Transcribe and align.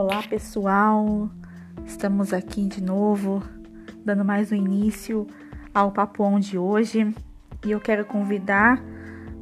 Olá 0.00 0.22
pessoal, 0.22 1.28
estamos 1.84 2.32
aqui 2.32 2.64
de 2.66 2.80
novo, 2.80 3.42
dando 4.04 4.24
mais 4.24 4.52
um 4.52 4.54
início 4.54 5.26
ao 5.74 5.90
Papo 5.90 6.22
On 6.22 6.38
de 6.38 6.56
hoje 6.56 7.12
e 7.66 7.72
eu 7.72 7.80
quero 7.80 8.04
convidar 8.04 8.80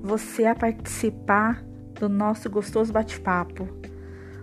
você 0.03 0.47
a 0.47 0.55
participar 0.55 1.63
do 2.01 2.09
nosso 2.09 2.49
gostoso 2.49 2.91
bate-papo. 2.91 3.69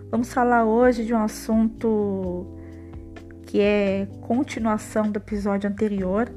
Vamos 0.08 0.32
falar 0.32 0.64
hoje 0.64 1.04
de 1.04 1.12
um 1.12 1.20
assunto 1.20 2.46
que 3.44 3.60
é 3.60 4.06
continuação 4.20 5.10
do 5.10 5.16
episódio 5.16 5.68
anterior. 5.68 6.30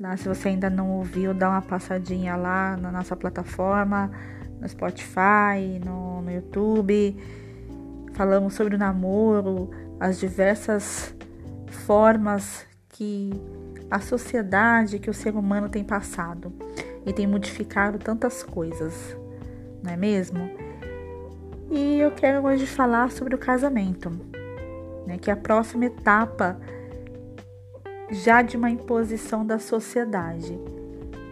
Lá, 0.00 0.16
se 0.16 0.26
você 0.26 0.48
ainda 0.48 0.70
não 0.70 0.92
ouviu, 0.92 1.34
dá 1.34 1.50
uma 1.50 1.60
passadinha 1.60 2.34
lá 2.34 2.78
na 2.78 2.90
nossa 2.90 3.14
plataforma, 3.14 4.10
no 4.58 4.66
Spotify, 4.66 5.78
no, 5.84 6.22
no 6.22 6.30
YouTube 6.30 7.14
Falamos 8.18 8.54
sobre 8.54 8.74
o 8.74 8.78
namoro, 8.78 9.70
as 10.00 10.18
diversas 10.18 11.14
formas 11.86 12.66
que 12.88 13.30
a 13.88 14.00
sociedade, 14.00 14.98
que 14.98 15.08
o 15.08 15.14
ser 15.14 15.36
humano 15.36 15.68
tem 15.68 15.84
passado 15.84 16.52
e 17.06 17.12
tem 17.12 17.28
modificado 17.28 17.96
tantas 17.96 18.42
coisas, 18.42 19.16
não 19.84 19.92
é 19.92 19.96
mesmo? 19.96 20.50
E 21.70 22.00
eu 22.00 22.10
quero 22.10 22.44
hoje 22.44 22.66
falar 22.66 23.12
sobre 23.12 23.36
o 23.36 23.38
casamento, 23.38 24.10
né, 25.06 25.16
que 25.16 25.30
é 25.30 25.32
a 25.32 25.36
próxima 25.36 25.84
etapa 25.84 26.58
já 28.10 28.42
de 28.42 28.56
uma 28.56 28.68
imposição 28.68 29.46
da 29.46 29.60
sociedade. 29.60 30.58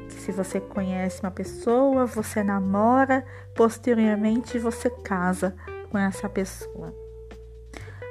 Se 0.09 0.31
você 0.31 0.61
conhece 0.61 1.21
uma 1.21 1.33
pessoa, 1.33 2.07
você 2.07 2.45
namora, 2.45 3.25
posteriormente 3.57 4.57
você 4.57 4.89
casa 4.89 5.53
com 5.97 6.01
essa 6.01 6.29
pessoa. 6.29 6.95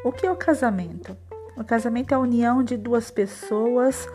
O 0.03 0.11
que 0.11 0.25
é 0.25 0.31
o 0.31 0.36
casamento? 0.36 1.16
O 1.55 1.64
casamento 1.64 2.14
é 2.14 2.16
a 2.16 2.19
união 2.19 2.64
de 2.64 2.75
duas 2.75 3.11
pessoas 3.11 4.09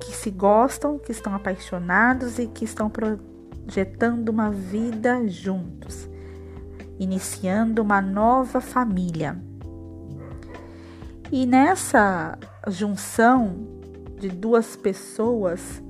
que 0.00 0.16
se 0.16 0.30
gostam, 0.30 0.98
que 0.98 1.12
estão 1.12 1.34
apaixonados 1.34 2.38
e 2.38 2.46
que 2.46 2.64
estão 2.64 2.88
projetando 2.88 4.30
uma 4.30 4.50
vida 4.50 5.28
juntos, 5.28 6.08
iniciando 6.98 7.82
uma 7.82 8.00
nova 8.00 8.62
família. 8.62 9.38
E 11.30 11.44
nessa 11.44 12.38
junção 12.66 13.58
de 14.18 14.30
duas 14.30 14.74
pessoas 14.74 15.82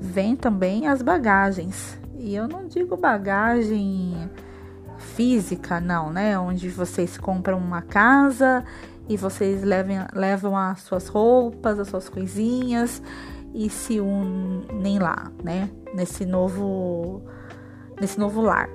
vem 0.00 0.34
também 0.34 0.88
as 0.88 1.00
bagagens. 1.00 1.96
E 2.18 2.34
eu 2.34 2.48
não 2.48 2.66
digo 2.66 2.96
bagagem 2.96 4.28
física, 5.20 5.78
não, 5.82 6.10
né? 6.10 6.38
Onde 6.38 6.70
vocês 6.70 7.18
compram 7.18 7.58
uma 7.58 7.82
casa 7.82 8.64
e 9.06 9.18
vocês 9.18 9.62
levam, 9.62 10.06
levam 10.14 10.56
as 10.56 10.80
suas 10.80 11.08
roupas, 11.08 11.78
as 11.78 11.88
suas 11.88 12.08
coisinhas 12.08 13.02
e 13.52 13.68
se 13.68 14.00
unem 14.00 14.98
lá, 14.98 15.30
né? 15.44 15.68
Nesse 15.94 16.24
novo, 16.24 17.20
nesse 18.00 18.18
novo 18.18 18.40
lar. 18.40 18.70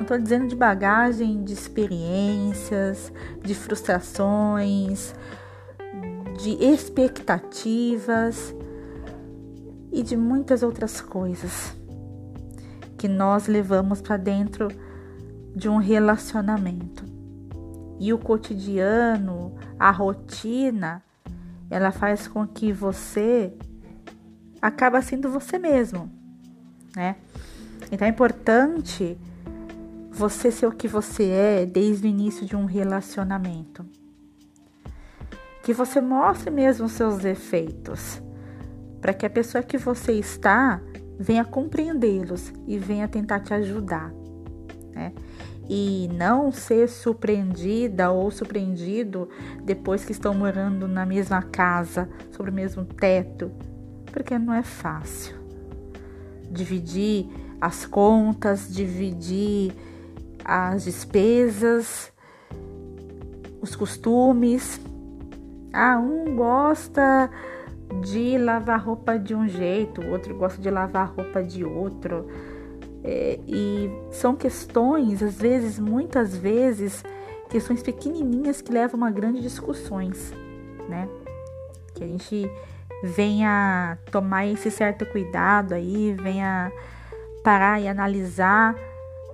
Eu 0.00 0.06
tô 0.06 0.16
dizendo 0.16 0.48
de 0.48 0.56
bagagem, 0.56 1.44
de 1.44 1.52
experiências, 1.52 3.12
de 3.42 3.54
frustrações, 3.54 5.14
de 6.42 6.64
expectativas 6.64 8.54
e 9.92 10.02
de 10.02 10.16
muitas 10.16 10.62
outras 10.62 11.02
coisas 11.02 11.76
que 12.96 13.06
nós 13.06 13.48
levamos 13.48 14.00
para 14.00 14.16
dentro 14.16 14.68
de 15.54 15.68
um 15.68 15.76
relacionamento. 15.76 17.04
E 17.98 18.12
o 18.12 18.18
cotidiano, 18.18 19.54
a 19.78 19.90
rotina, 19.90 21.02
ela 21.70 21.92
faz 21.92 22.26
com 22.26 22.46
que 22.46 22.72
você 22.72 23.52
acaba 24.60 25.00
sendo 25.02 25.30
você 25.30 25.58
mesmo, 25.58 26.10
né? 26.96 27.16
Então 27.90 28.06
é 28.06 28.10
importante 28.10 29.18
você 30.10 30.50
ser 30.50 30.66
o 30.66 30.72
que 30.72 30.88
você 30.88 31.28
é 31.28 31.66
desde 31.66 32.06
o 32.06 32.10
início 32.10 32.46
de 32.46 32.56
um 32.56 32.64
relacionamento. 32.64 33.84
Que 35.62 35.72
você 35.72 36.00
mostre 36.00 36.50
mesmo 36.50 36.86
os 36.86 36.92
seus 36.92 37.18
defeitos, 37.18 38.20
para 39.00 39.14
que 39.14 39.24
a 39.24 39.30
pessoa 39.30 39.62
que 39.62 39.78
você 39.78 40.12
está 40.12 40.80
venha 41.18 41.44
compreendê-los 41.44 42.52
e 42.66 42.78
venha 42.78 43.06
tentar 43.06 43.40
te 43.40 43.54
ajudar 43.54 44.12
né? 44.94 45.12
E 45.68 46.08
não 46.12 46.52
ser 46.52 46.88
surpreendida 46.88 48.10
ou 48.10 48.30
surpreendido 48.30 49.28
depois 49.64 50.04
que 50.04 50.12
estão 50.12 50.34
morando 50.34 50.86
na 50.88 51.06
mesma 51.06 51.42
casa, 51.42 52.08
sobre 52.30 52.50
o 52.50 52.54
mesmo 52.54 52.84
teto, 52.84 53.50
porque 54.06 54.38
não 54.38 54.52
é 54.52 54.62
fácil. 54.62 55.36
Dividir 56.50 57.26
as 57.60 57.86
contas, 57.86 58.68
dividir 58.68 59.72
as 60.44 60.84
despesas, 60.84 62.12
os 63.60 63.76
costumes. 63.76 64.80
Ah, 65.72 65.98
um 65.98 66.36
gosta 66.36 67.30
de 68.00 68.36
lavar 68.36 68.84
roupa 68.84 69.18
de 69.18 69.34
um 69.34 69.46
jeito, 69.46 70.00
o 70.00 70.10
outro 70.10 70.36
gosta 70.36 70.60
de 70.60 70.70
lavar 70.70 71.14
roupa 71.14 71.42
de 71.42 71.64
outro. 71.64 72.26
É, 73.04 73.38
e 73.46 73.90
são 74.10 74.34
questões, 74.36 75.22
às 75.22 75.34
vezes, 75.34 75.78
muitas 75.78 76.36
vezes, 76.36 77.02
questões 77.50 77.82
pequenininhas 77.82 78.62
que 78.62 78.72
levam 78.72 79.04
a 79.04 79.10
grandes 79.10 79.42
discussões, 79.42 80.32
né? 80.88 81.08
Que 81.94 82.04
a 82.04 82.06
gente 82.06 82.50
venha 83.02 83.98
tomar 84.10 84.46
esse 84.46 84.70
certo 84.70 85.04
cuidado 85.06 85.74
aí, 85.74 86.14
venha 86.14 86.70
parar 87.42 87.80
e 87.80 87.88
analisar. 87.88 88.76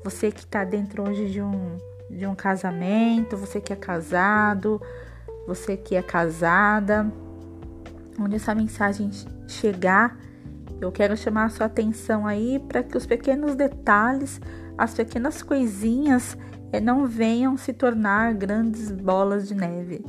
Você 0.03 0.33
que 0.33 0.41
está 0.41 0.65
dentro 0.65 1.07
hoje 1.07 1.31
de 1.31 1.43
um, 1.43 1.77
de 2.09 2.27
um 2.27 2.35
casamento, 2.35 3.37
você 3.37 3.61
que 3.61 3.73
é 3.73 3.77
casado, 3.77 4.81
você 5.47 5.77
que 5.77 5.95
é 5.95 6.03
casada, 6.03 7.11
onde 8.19 8.37
essa 8.37 8.55
mensagem 8.55 9.11
chegar 9.47 10.17
eu 10.81 10.93
quero 10.93 11.17
chamar 11.17 11.47
a 11.47 11.49
sua 11.49 11.67
atenção 11.67 12.27
aí 12.27 12.59
para 12.69 12.83
que 12.83 12.97
os 12.97 13.05
pequenos 13.05 13.55
detalhes, 13.55 14.41
as 14.77 14.95
pequenas 14.95 15.43
coisinhas 15.43 16.37
eh, 16.73 16.81
não 16.81 17.07
venham 17.07 17.57
se 17.57 17.73
tornar 17.73 18.35
grandes 18.35 18.91
bolas 18.91 19.49
de 19.49 19.55
neve. 19.55 20.05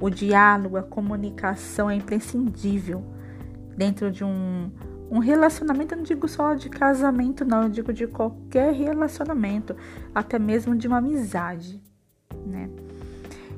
O 0.00 0.08
diálogo, 0.08 0.76
a 0.76 0.82
comunicação 0.82 1.90
é 1.90 1.94
imprescindível 1.94 3.04
dentro 3.76 4.10
de 4.10 4.24
um, 4.24 4.70
um 5.10 5.18
relacionamento. 5.18 5.94
Eu 5.94 5.98
não 5.98 6.04
digo 6.04 6.26
só 6.26 6.54
de 6.54 6.70
casamento, 6.70 7.44
não, 7.44 7.64
eu 7.64 7.68
digo 7.68 7.92
de 7.92 8.06
qualquer 8.06 8.72
relacionamento, 8.72 9.76
até 10.14 10.38
mesmo 10.38 10.74
de 10.74 10.88
uma 10.88 10.98
amizade, 10.98 11.80
né? 12.46 12.68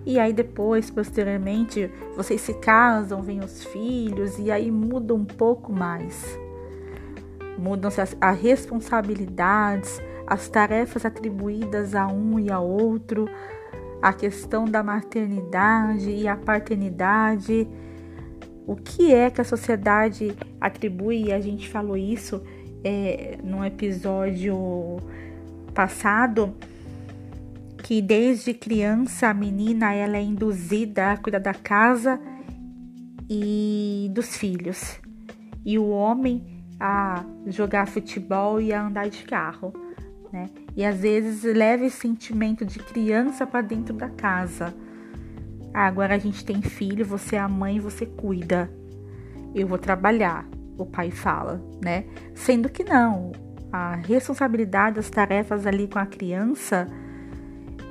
E 0.07 0.19
aí 0.19 0.33
depois, 0.33 0.91
posteriormente, 0.91 1.91
vocês 2.15 2.41
se 2.41 2.53
casam, 2.55 3.23
vêm 3.23 3.41
os 3.41 3.65
filhos 3.65 4.39
e 4.39 4.51
aí 4.51 4.71
muda 4.71 5.15
um 5.15 5.25
pouco 5.25 5.73
mais. 5.73 6.39
Mudam-se 7.57 8.01
as, 8.01 8.17
as 8.21 8.39
responsabilidades, 8.39 10.03
as 10.27 10.49
tarefas 10.49 11.05
atribuídas 11.05 11.95
a 11.95 12.07
um 12.07 12.39
e 12.39 12.51
a 12.51 12.61
outro, 12.61 13.29
a 14.03 14.13
questão 14.13 14.67
da 14.67 14.83
maternidade 14.83 16.11
e 16.11 16.29
a 16.29 16.37
paternidade. 16.37 17.67
O 18.67 18.77
que 18.77 19.15
é 19.15 19.31
que 19.31 19.41
a 19.41 19.45
sociedade 19.45 20.37
atribui? 20.61 21.33
A 21.33 21.41
gente 21.41 21.69
falou 21.69 21.97
isso 21.97 22.43
é, 22.83 23.39
no 23.43 23.65
episódio 23.65 24.99
passado 25.73 26.55
que 27.85 28.01
desde 28.01 28.55
criança 28.55 29.29
a 29.29 29.35
menina 29.35 29.93
ela 29.93 30.17
é 30.17 30.23
induzida 30.23 31.13
a 31.13 31.19
cuidar 31.19 31.39
da 31.39 31.53
casa 31.53 32.19
e 33.29 34.11
dos 34.11 34.39
filhos 34.39 34.99
e 35.67 35.79
o 35.79 35.91
homem 35.91 36.65
a 36.81 37.23
jogar 37.47 37.87
futebol 37.87 38.59
e 38.59 38.73
a 38.73 38.87
andar 38.87 39.11
de 39.11 39.23
carro, 39.25 39.71
né? 40.33 40.49
E 40.75 40.83
às 40.83 41.01
vezes 41.01 41.45
leva 41.45 41.85
esse 41.85 41.99
sentimento 41.99 42.65
de 42.65 42.79
criança 42.79 43.47
para 43.47 43.61
dentro 43.61 43.95
da 43.95 44.09
casa. 44.09 44.75
Ah, 45.75 45.87
agora 45.87 46.15
a 46.15 46.19
gente 46.19 46.43
tem 46.43 46.63
filho, 46.63 47.05
você 47.05 47.37
é 47.37 47.41
a 47.41 47.49
mãe, 47.49 47.81
você 47.81 48.07
cuida. 48.07 48.71
Eu 49.55 49.69
vou 49.69 49.77
trabalhar, 49.77 50.49
o 50.79 50.87
pai 50.87 51.11
fala, 51.11 51.63
né? 51.85 52.07
Sendo 52.35 52.71
que 52.71 52.83
não, 52.83 53.33
a 53.71 53.95
responsabilidade 53.97 54.97
das 54.97 55.11
tarefas 55.11 55.67
ali 55.67 55.87
com 55.87 55.99
a 55.99 56.07
criança 56.07 56.89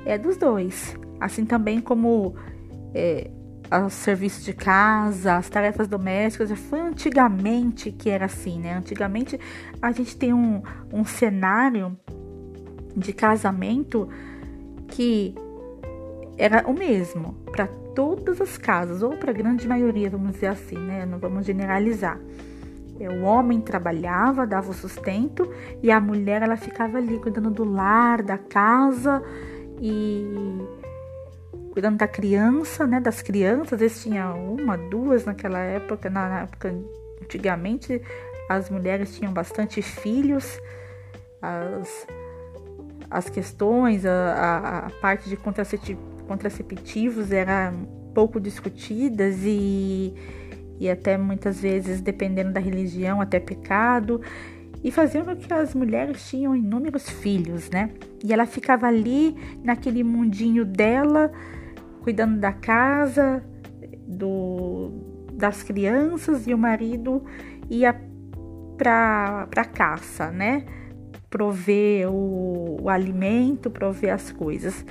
é 0.04 0.18
dos 0.18 0.36
dois. 0.36 0.96
Assim 1.20 1.44
também 1.44 1.80
como 1.80 2.34
é, 2.94 3.30
os 3.86 3.92
serviços 3.94 4.44
de 4.44 4.52
casa, 4.52 5.36
as 5.36 5.48
tarefas 5.48 5.88
domésticas, 5.88 6.50
foi 6.52 6.80
antigamente 6.80 7.90
que 7.90 8.10
era 8.10 8.26
assim, 8.26 8.58
né? 8.58 8.74
Antigamente 8.74 9.38
a 9.80 9.92
gente 9.92 10.16
tem 10.16 10.32
um, 10.32 10.62
um 10.92 11.04
cenário 11.04 11.96
de 12.96 13.12
casamento 13.12 14.08
que 14.88 15.34
era 16.36 16.68
o 16.68 16.74
mesmo 16.74 17.34
para 17.50 17.66
todas 17.94 18.40
as 18.40 18.58
casas, 18.58 19.02
ou 19.02 19.16
para 19.16 19.30
a 19.30 19.34
grande 19.34 19.68
maioria, 19.68 20.10
vamos 20.10 20.32
dizer 20.32 20.48
assim, 20.48 20.76
né? 20.76 21.06
Não 21.06 21.18
vamos 21.18 21.46
generalizar. 21.46 22.18
É, 22.98 23.08
o 23.08 23.22
homem 23.22 23.60
trabalhava, 23.60 24.46
dava 24.46 24.70
o 24.70 24.74
sustento 24.74 25.48
e 25.82 25.90
a 25.90 26.00
mulher 26.00 26.42
ela 26.42 26.56
ficava 26.56 26.98
ali 26.98 27.18
cuidando 27.18 27.50
do 27.50 27.64
lar, 27.64 28.22
da 28.22 28.38
casa 28.38 29.22
e 29.80 30.26
cuidando 31.72 31.98
da 31.98 32.08
criança, 32.08 32.86
né? 32.86 33.00
Das 33.00 33.20
crianças, 33.20 33.74
às 33.74 33.80
vezes 33.80 34.02
tinha 34.02 34.32
uma, 34.32 34.76
duas 34.76 35.24
naquela 35.24 35.58
época, 35.58 36.08
na 36.08 36.42
época 36.42 36.74
antigamente 37.22 38.00
as 38.48 38.68
mulheres 38.68 39.16
tinham 39.16 39.32
bastante 39.32 39.80
filhos, 39.80 40.60
as, 41.40 42.06
as 43.10 43.28
questões, 43.30 44.04
a, 44.04 44.86
a, 44.86 44.90
parte 45.00 45.28
de 45.28 45.36
contraceptivos 45.36 47.32
eram 47.32 47.86
pouco 48.14 48.38
discutidas 48.38 49.36
e 49.42 50.14
e 50.78 50.90
até 50.90 51.16
muitas 51.16 51.60
vezes, 51.60 52.00
dependendo 52.00 52.52
da 52.52 52.60
religião, 52.60 53.20
até 53.20 53.38
pecado, 53.38 54.20
e 54.84 54.90
faziam 54.90 55.24
com 55.24 55.34
que 55.34 55.52
as 55.52 55.74
mulheres 55.74 56.28
tinham 56.28 56.54
inúmeros 56.54 57.08
filhos, 57.08 57.70
né? 57.70 57.90
E 58.22 58.34
ela 58.34 58.44
ficava 58.44 58.86
ali 58.86 59.34
naquele 59.64 60.04
mundinho 60.04 60.62
dela, 60.62 61.32
cuidando 62.02 62.38
da 62.38 62.52
casa, 62.52 63.42
do, 64.06 64.90
das 65.32 65.62
crianças, 65.62 66.46
e 66.46 66.52
o 66.52 66.58
marido 66.58 67.24
ia 67.70 67.98
para 68.76 69.48
a 69.56 69.64
caça, 69.64 70.30
né? 70.30 70.66
Prover 71.30 72.12
o, 72.12 72.82
o 72.82 72.90
alimento, 72.90 73.70
prover 73.70 74.12
as 74.12 74.30
coisas. 74.30 74.84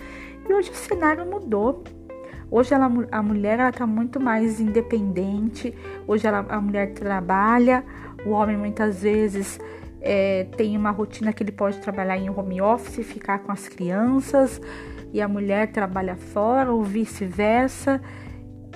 E 0.50 0.52
hoje 0.52 0.72
o 0.72 0.76
cenário 0.76 1.24
mudou. 1.24 1.84
Hoje 2.50 2.74
ela, 2.74 2.92
a 3.12 3.22
mulher 3.22 3.60
está 3.70 3.86
muito 3.86 4.20
mais 4.20 4.60
independente, 4.60 5.74
hoje 6.08 6.28
ela, 6.28 6.46
a 6.50 6.62
mulher 6.62 6.94
trabalha, 6.94 7.84
o 8.26 8.30
homem 8.30 8.56
muitas 8.56 9.02
vezes 9.02 9.60
é, 10.06 10.44
tem 10.58 10.76
uma 10.76 10.92
rotina 10.92 11.32
que 11.32 11.42
ele 11.42 11.52
pode 11.54 11.80
trabalhar 11.80 12.18
em 12.18 12.30
home 12.30 12.62
office, 12.62 13.08
ficar 13.08 13.40
com 13.40 13.54
as 13.54 13.70
crianças, 13.70 14.60
e 15.14 15.22
a 15.22 15.28
mulher 15.30 15.72
trabalha 15.72 16.18
fora, 16.18 16.74
ou 16.74 16.84
vice-versa. 16.84 18.02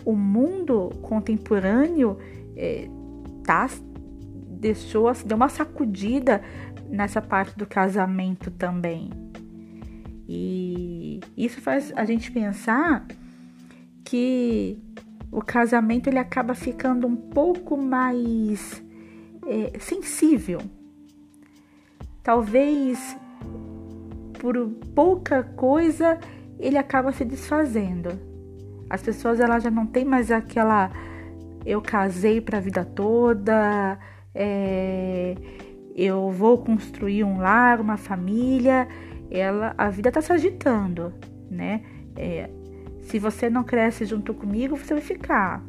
O 0.06 0.16
mundo 0.16 0.90
contemporâneo 1.02 2.18
é, 2.56 2.88
tá, 3.44 3.70
deixou, 4.50 5.12
deu 5.26 5.36
uma 5.36 5.50
sacudida 5.50 6.42
nessa 6.90 7.22
parte 7.22 7.58
do 7.58 7.66
casamento 7.66 8.50
também. 8.50 9.10
E 10.30 11.20
isso 11.36 11.60
faz 11.60 11.92
a 11.94 12.06
gente 12.06 12.32
pensar 12.32 13.06
que 14.06 14.78
o 15.30 15.42
casamento 15.42 16.08
ele 16.08 16.20
acaba 16.20 16.56
ficando 16.56 17.06
um 17.06 17.16
pouco 17.18 17.76
mais 17.76 18.82
é, 19.46 19.78
sensível. 19.78 20.62
Talvez 22.28 23.18
por 24.38 24.68
pouca 24.94 25.44
coisa 25.44 26.20
ele 26.60 26.78
acaba 26.78 27.14
se 27.14 27.24
desfazendo. 27.24 28.20
As 28.90 29.02
pessoas 29.02 29.40
elas 29.40 29.64
já 29.64 29.72
não 29.72 29.86
têm 29.86 30.04
mais 30.04 30.30
aquela 30.30 30.92
eu 31.66 31.82
casei 31.82 32.42
para 32.42 32.58
a 32.58 32.60
vida 32.60 32.84
toda, 32.84 33.98
é, 34.36 35.36
eu 35.96 36.30
vou 36.30 36.58
construir 36.58 37.24
um 37.24 37.38
lar, 37.38 37.80
uma 37.80 37.96
família. 37.96 38.90
Ela, 39.32 39.74
a 39.78 39.90
vida 39.90 40.10
está 40.10 40.22
se 40.22 40.34
agitando, 40.34 41.14
né? 41.50 41.82
É, 42.14 42.50
se 43.04 43.20
você 43.20 43.50
não 43.50 43.64
cresce 43.64 44.04
junto 44.04 44.34
comigo, 44.34 44.76
você 44.76 44.94
vai 44.94 45.02
ficar. 45.02 45.64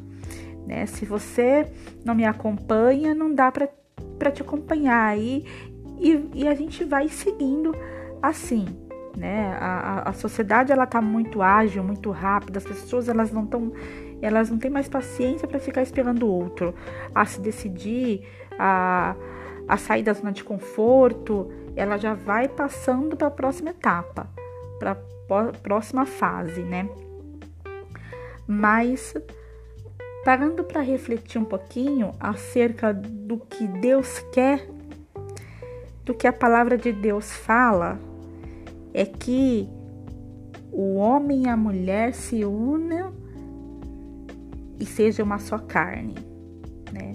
Né? 0.67 0.85
Se 0.87 1.05
você 1.05 1.71
não 2.03 2.13
me 2.13 2.25
acompanha, 2.25 3.15
não 3.15 3.33
dá 3.33 3.49
para 3.49 4.31
te 4.31 4.41
acompanhar. 4.41 5.17
E, 5.17 5.45
e, 5.99 6.29
e, 6.33 6.47
a 6.47 6.53
gente 6.53 6.83
vai 6.83 7.07
seguindo 7.09 7.75
assim. 8.21 8.65
Né? 9.17 9.57
A, 9.59 10.09
a 10.09 10.13
sociedade 10.13 10.71
ela 10.71 10.85
tá 10.85 11.01
muito 11.01 11.41
ágil, 11.41 11.83
muito 11.83 12.11
rápida. 12.11 12.59
As 12.59 12.65
pessoas 12.65 13.09
elas 13.09 13.31
não 13.31 13.43
estão 13.43 13.73
elas 14.21 14.49
não 14.49 14.57
têm 14.57 14.69
mais 14.69 14.89
paciência 14.89 15.47
para 15.47 15.59
ficar 15.59 15.81
esperando 15.81 16.23
o 16.25 16.29
outro 16.29 16.75
a 17.15 17.25
se 17.25 17.39
decidir, 17.39 18.27
a, 18.57 19.15
a 19.67 19.77
sair 19.77 20.03
da 20.03 20.13
zona 20.13 20.31
de 20.31 20.43
conforto. 20.43 21.51
Ela 21.75 21.97
já 21.97 22.13
vai 22.13 22.47
passando 22.47 23.15
para 23.15 23.27
a 23.27 23.31
próxima 23.31 23.69
etapa, 23.69 24.29
para 24.77 24.91
a 24.91 25.53
próxima 25.63 26.05
fase, 26.05 26.61
né? 26.61 26.89
Mas 28.45 29.13
parando 30.25 30.63
para 30.63 30.81
refletir 30.81 31.39
um 31.39 31.45
pouquinho 31.45 32.11
acerca 32.19 32.93
do 32.93 33.37
que 33.37 33.65
Deus 33.67 34.19
quer, 34.33 34.67
do 36.09 36.15
que 36.15 36.25
a 36.25 36.33
palavra 36.33 36.75
de 36.75 36.91
Deus 36.91 37.31
fala, 37.31 37.99
é 38.91 39.05
que 39.05 39.69
o 40.71 40.95
homem 40.95 41.43
e 41.43 41.47
a 41.47 41.55
mulher 41.55 42.15
se 42.15 42.43
unam 42.43 43.13
e 44.79 44.87
seja 44.87 45.23
uma 45.23 45.37
só 45.37 45.59
carne, 45.59 46.15
né? 46.91 47.13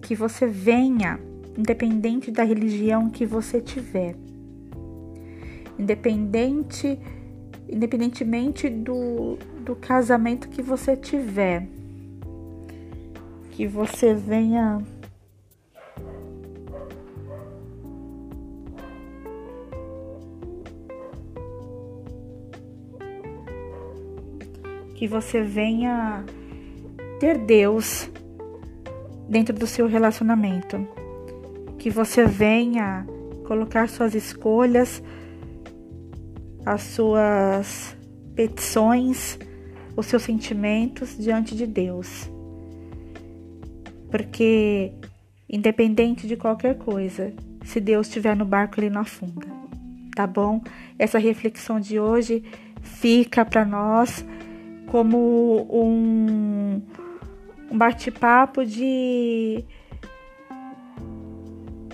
Que 0.00 0.14
você 0.14 0.46
venha, 0.46 1.20
independente 1.54 2.30
da 2.30 2.44
religião 2.44 3.10
que 3.10 3.26
você 3.26 3.60
tiver, 3.60 4.16
independente, 5.78 6.98
independentemente 7.68 8.70
do, 8.70 9.36
do 9.66 9.76
casamento 9.76 10.48
que 10.48 10.62
você 10.62 10.96
tiver. 10.96 11.68
Que 13.50 13.66
você 13.66 14.14
venha 14.14 14.82
que 24.98 25.06
você 25.06 25.40
venha 25.42 26.24
ter 27.20 27.38
Deus 27.38 28.10
dentro 29.28 29.54
do 29.54 29.64
seu 29.64 29.86
relacionamento. 29.86 30.88
Que 31.78 31.88
você 31.88 32.24
venha 32.24 33.06
colocar 33.46 33.88
suas 33.88 34.16
escolhas, 34.16 35.00
as 36.66 36.82
suas 36.82 37.96
petições 38.34 39.38
os 39.96 40.06
seus 40.06 40.22
sentimentos 40.22 41.16
diante 41.16 41.56
de 41.56 41.66
Deus. 41.66 42.28
Porque, 44.10 44.92
independente 45.48 46.26
de 46.26 46.36
qualquer 46.36 46.76
coisa, 46.76 47.32
se 47.64 47.80
Deus 47.80 48.06
estiver 48.06 48.36
no 48.36 48.44
barco, 48.44 48.78
ele 48.78 48.90
não 48.90 49.02
afunda. 49.02 49.46
Tá 50.14 50.24
bom? 50.24 50.60
Essa 50.98 51.18
reflexão 51.18 51.80
de 51.80 51.98
hoje 51.98 52.44
fica 52.80 53.44
para 53.44 53.64
nós 53.64 54.24
como 54.90 55.66
um, 55.70 56.82
um 57.70 57.78
bate-papo 57.78 58.64
de 58.64 59.64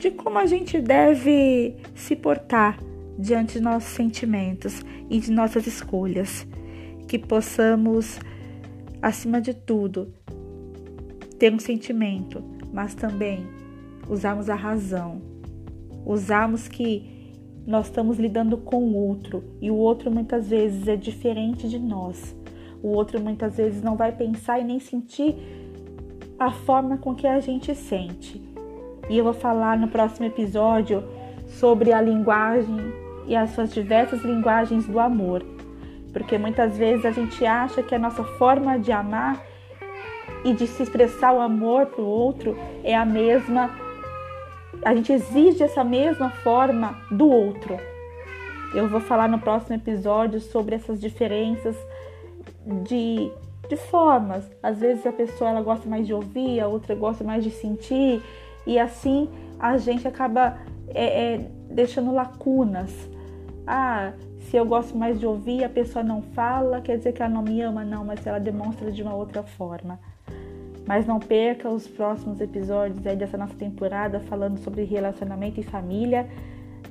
de 0.00 0.10
como 0.10 0.38
a 0.38 0.44
gente 0.44 0.80
deve 0.80 1.76
se 1.94 2.14
portar 2.14 2.78
diante 3.18 3.54
de 3.54 3.60
nossos 3.60 3.90
sentimentos 3.90 4.82
e 5.08 5.18
de 5.18 5.32
nossas 5.32 5.66
escolhas 5.66 6.46
que 7.08 7.18
possamos, 7.18 8.18
acima 9.00 9.40
de 9.40 9.54
tudo, 9.54 10.12
ter 11.38 11.52
um 11.52 11.58
sentimento, 11.58 12.42
mas 12.72 12.94
também 12.94 13.46
usarmos 14.08 14.50
a 14.50 14.54
razão, 14.54 15.22
usarmos 16.04 16.68
que 16.68 17.32
nós 17.66 17.86
estamos 17.86 18.18
lidando 18.18 18.58
com 18.58 18.82
o 18.82 18.94
outro 18.94 19.42
e 19.60 19.70
o 19.70 19.74
outro 19.74 20.10
muitas 20.10 20.48
vezes 20.50 20.86
é 20.86 20.96
diferente 20.96 21.68
de 21.68 21.78
nós. 21.78 22.36
O 22.84 22.88
outro 22.88 23.20
muitas 23.20 23.56
vezes 23.56 23.82
não 23.82 23.96
vai 23.96 24.12
pensar 24.12 24.60
e 24.60 24.64
nem 24.64 24.78
sentir 24.78 25.34
a 26.38 26.50
forma 26.50 26.98
com 26.98 27.14
que 27.14 27.26
a 27.26 27.40
gente 27.40 27.74
sente. 27.74 28.40
E 29.08 29.18
eu 29.18 29.24
vou 29.24 29.34
falar 29.34 29.76
no 29.76 29.88
próximo 29.88 30.26
episódio 30.26 31.02
sobre 31.48 31.92
a 31.92 32.00
linguagem 32.00 32.76
e 33.26 33.34
as 33.34 33.50
suas 33.50 33.72
diversas 33.72 34.22
linguagens 34.22 34.86
do 34.86 35.00
amor 35.00 35.42
porque 36.14 36.38
muitas 36.38 36.78
vezes 36.78 37.04
a 37.04 37.10
gente 37.10 37.44
acha 37.44 37.82
que 37.82 37.92
a 37.92 37.98
nossa 37.98 38.22
forma 38.22 38.78
de 38.78 38.92
amar 38.92 39.44
e 40.44 40.54
de 40.54 40.66
se 40.66 40.84
expressar 40.84 41.32
o 41.32 41.40
amor 41.40 41.86
para 41.86 42.00
o 42.00 42.06
outro 42.06 42.56
é 42.84 42.94
a 42.94 43.04
mesma, 43.04 43.70
a 44.84 44.94
gente 44.94 45.12
exige 45.12 45.64
essa 45.64 45.82
mesma 45.82 46.30
forma 46.30 46.96
do 47.10 47.28
outro. 47.28 47.76
Eu 48.72 48.88
vou 48.88 49.00
falar 49.00 49.28
no 49.28 49.40
próximo 49.40 49.74
episódio 49.74 50.40
sobre 50.40 50.76
essas 50.76 51.00
diferenças 51.00 51.76
de, 52.85 53.30
de 53.68 53.76
formas. 53.76 54.44
Às 54.62 54.78
vezes 54.78 55.06
a 55.06 55.12
pessoa 55.12 55.50
ela 55.50 55.62
gosta 55.62 55.88
mais 55.88 56.06
de 56.06 56.14
ouvir, 56.14 56.61
a 56.61 56.68
outra 56.68 56.94
gosta 56.94 57.23
mais 57.23 57.44
de 57.44 57.50
sentir, 57.50 58.23
e 58.66 58.78
assim 58.78 59.28
a 59.59 59.76
gente 59.76 60.06
acaba 60.06 60.59
é, 60.88 61.35
é, 61.35 61.50
deixando 61.71 62.12
lacunas 62.12 62.92
Ah, 63.66 64.12
se 64.38 64.56
eu 64.56 64.64
gosto 64.66 64.97
mais 64.97 65.18
de 65.18 65.26
ouvir, 65.26 65.64
a 65.64 65.68
pessoa 65.68 66.04
não 66.04 66.21
fala, 66.23 66.80
quer 66.80 66.99
dizer 66.99 67.12
que 67.12 67.23
ela 67.23 67.33
não 67.33 67.42
me 67.42 67.61
ama, 67.62 67.85
não, 67.85 68.04
mas 68.04 68.26
ela 68.26 68.38
demonstra 68.38 68.92
de 68.92 69.02
uma 69.02 69.14
outra 69.14 69.42
forma. 69.42 69.99
Mas 70.87 71.06
não 71.06 71.18
perca 71.18 71.68
os 71.71 71.88
próximos 71.88 72.40
episódios 72.40 73.06
aí 73.06 73.16
dessa 73.16 73.38
nossa 73.38 73.54
temporada 73.54 74.21
falando 74.21 74.59
sobre 74.59 74.85
relacionamento 74.85 75.59
e 75.59 75.62
família, 75.62 76.28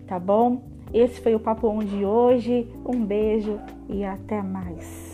tá 0.08 0.18
bom? 0.18 0.64
Esse 0.92 1.22
foi 1.22 1.36
o 1.36 1.40
Papo 1.40 1.68
On 1.68 1.80
de 1.80 2.04
hoje. 2.04 2.68
Um 2.86 3.06
beijo 3.06 3.60
e 3.88 4.04
até 4.04 4.42
mais. 4.42 5.13